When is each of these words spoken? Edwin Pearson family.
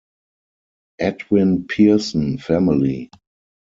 Edwin 0.99 1.67
Pearson 1.67 2.39
family. 2.39 3.11